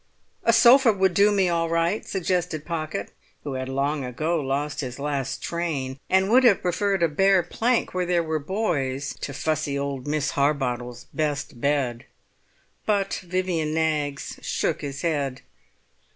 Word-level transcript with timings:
"A 0.43 0.51
sofa 0.51 0.91
would 0.91 1.13
do 1.13 1.31
me 1.31 1.47
all 1.47 1.69
right," 1.69 2.03
suggested 2.07 2.65
Pocket, 2.65 3.11
who 3.43 3.53
had 3.53 3.69
long 3.69 4.03
ago 4.03 4.39
lost 4.41 4.81
his 4.81 4.97
last 4.97 5.43
train, 5.43 5.99
and 6.09 6.31
would 6.31 6.43
have 6.43 6.63
preferred 6.63 7.03
a 7.03 7.07
bare 7.07 7.43
plank 7.43 7.93
where 7.93 8.07
there 8.07 8.23
were 8.23 8.39
boys 8.39 9.13
to 9.21 9.31
fussy 9.31 9.77
old 9.77 10.07
Miss 10.07 10.31
Harbottle's 10.31 11.03
best 11.13 11.61
bed. 11.61 12.05
But 12.87 13.21
Vivian 13.23 13.75
Knaggs 13.75 14.39
shook 14.41 14.81
his 14.81 15.03
head. 15.03 15.43